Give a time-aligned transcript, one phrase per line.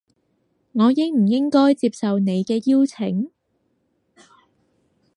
[0.71, 3.29] 我應唔應該接受你嘅邀請